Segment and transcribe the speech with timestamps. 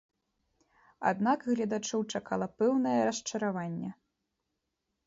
[1.09, 3.89] Аднак гледачоў чакала пэўнае расчараванне.